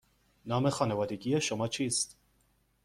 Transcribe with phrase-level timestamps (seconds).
[0.45, 2.17] نام خانوادگی شما چیست؟